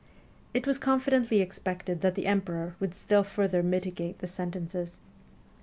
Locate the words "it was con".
0.51-0.99